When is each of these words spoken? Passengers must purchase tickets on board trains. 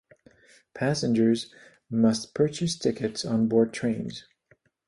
Passengers 0.73 1.53
must 1.87 2.33
purchase 2.33 2.75
tickets 2.75 3.23
on 3.23 3.47
board 3.47 3.71
trains. 3.71 4.23